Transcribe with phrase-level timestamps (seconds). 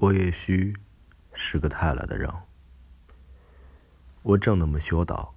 [0.00, 0.76] 我也许
[1.34, 2.32] 是个太懒的人。
[4.22, 5.34] 我真的没想到，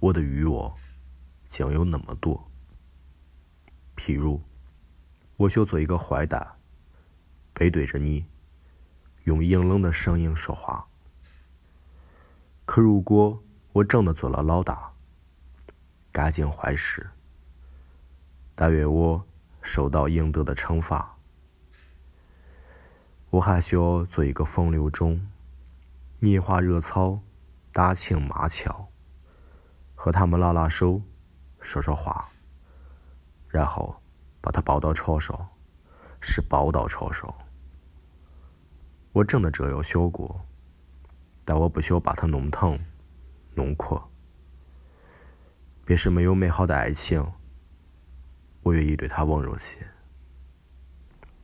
[0.00, 0.74] 我的欲望
[1.50, 2.50] 竟有那么多。
[3.94, 4.40] 譬如，
[5.36, 6.56] 我想做一个坏蛋，
[7.52, 8.24] 背对着你，
[9.24, 10.86] 用阴冷的声音说话。
[12.64, 13.38] 可如果
[13.74, 14.94] 我真的做了老大，
[16.10, 17.10] 干尽坏事，
[18.54, 19.22] 但愿我
[19.60, 21.13] 受到应得的惩罚。
[23.34, 25.20] 我还想做一个风流种，
[26.20, 27.18] 拈花惹草，
[27.72, 28.86] 打情骂俏，
[29.96, 31.02] 和他们拉拉手，
[31.60, 32.28] 说说话，
[33.48, 34.00] 然后
[34.40, 35.48] 把他抱到床上，
[36.20, 37.28] 是抱到床上。
[39.10, 40.40] 我真的这样想过，
[41.44, 42.78] 但我不想把他弄疼，
[43.56, 44.00] 弄哭。
[45.84, 47.32] 便是没有美好的爱情，
[48.62, 49.76] 我愿意对他温柔些。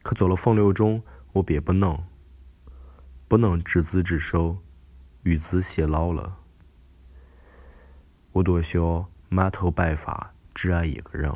[0.05, 1.03] 可做了风流种。
[1.33, 1.97] 我便不能，
[3.29, 4.59] 不能执子之手，
[5.23, 6.37] 与子偕老了。
[8.33, 11.33] 我多想满头白发，只爱一个人，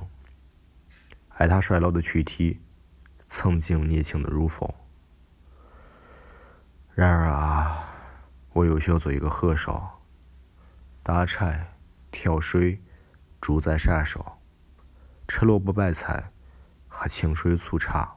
[1.29, 2.61] 爱他衰老的躯体，
[3.29, 4.69] 曾经年轻的如风。
[6.93, 7.89] 然而啊，
[8.53, 9.91] 我又想做一个和尚，
[11.03, 11.73] 打柴、
[12.11, 12.81] 挑水，
[13.41, 14.39] 住在山上，
[15.29, 16.33] 吃萝卜白菜，
[16.89, 18.17] 喝清水粗茶。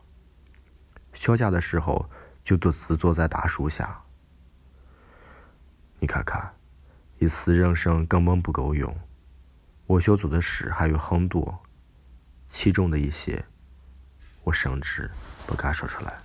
[1.17, 2.07] 休假的时候，
[2.43, 3.99] 就独自坐在大树下。
[5.99, 6.53] 你看看，
[7.17, 8.95] 一次人生根本不够用。
[9.87, 11.57] 我想做的事还有很多，
[12.47, 13.43] 其中的一些，
[14.43, 15.09] 我甚至
[15.47, 16.19] 不敢说出来。